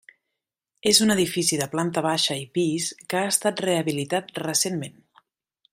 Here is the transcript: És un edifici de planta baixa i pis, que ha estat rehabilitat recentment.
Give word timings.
És 0.91 1.01
un 1.07 1.13
edifici 1.15 1.59
de 1.61 1.67
planta 1.75 2.03
baixa 2.07 2.39
i 2.45 2.49
pis, 2.59 2.87
que 3.13 3.21
ha 3.21 3.29
estat 3.35 3.65
rehabilitat 3.67 4.33
recentment. 4.47 4.99